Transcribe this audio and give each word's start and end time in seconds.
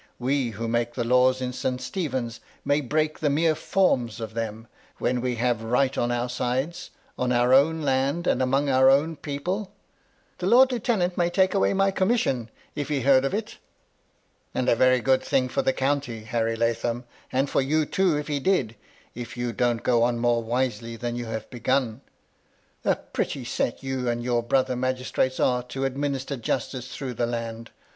We, 0.17 0.49
who 0.57 0.67
make 0.67 0.95
the 0.95 1.03
laws 1.03 1.41
in 1.41 1.53
St. 1.53 1.79
Stephen's, 1.79 2.39
may 2.65 2.81
break 2.81 3.19
the 3.19 3.29
mere 3.29 3.53
forms 3.53 4.19
of 4.19 4.33
them, 4.33 4.65
when 4.97 5.21
we 5.21 5.35
have 5.35 5.61
right 5.61 5.95
MY 5.95 6.01
LADY 6.01 6.01
LUDLOW. 6.01 6.01
59 6.01 6.03
on 6.15 6.21
our 6.23 6.29
sides, 6.29 6.89
on 7.19 7.31
our 7.31 7.53
own 7.53 7.83
land, 7.83 8.25
and 8.25 8.41
amongst 8.41 8.71
our 8.71 8.89
own 8.89 9.15
people."" 9.15 9.71
The 10.39 10.47
lord 10.47 10.71
lieutenant 10.71 11.17
may 11.19 11.29
take 11.29 11.53
away 11.53 11.73
my 11.75 11.91
commission 11.91 12.45
^ 12.45 12.49
if 12.73 12.89
he 12.89 13.01
heard 13.01 13.23
of 13.23 13.35
it." 13.35 13.59
"And 14.55 14.67
a 14.67 14.75
very 14.75 15.01
good 15.01 15.21
thing 15.21 15.47
for 15.47 15.61
the 15.61 15.71
county, 15.71 16.21
Harry 16.23 16.55
Lathom; 16.55 17.03
and 17.31 17.47
for 17.47 17.61
you 17.61 17.85
too, 17.85 18.17
if 18.17 18.27
he 18.27 18.39
did,— 18.39 18.75
if 19.13 19.37
you 19.37 19.53
donH 19.53 19.83
go 19.83 20.01
on 20.01 20.17
more 20.17 20.41
wisely 20.41 20.95
than 20.95 21.15
you 21.15 21.25
have 21.25 21.47
begun. 21.51 22.01
A 22.83 22.95
pretty 22.95 23.45
set 23.45 23.83
you 23.83 24.09
and 24.09 24.23
your 24.23 24.41
brother 24.41 24.75
magistrates 24.75 25.39
are 25.39 25.61
to 25.65 25.85
administer 25.85 26.37
justice 26.37 26.95
through 26.95 27.13
the 27.13 27.27
land! 27.27 27.69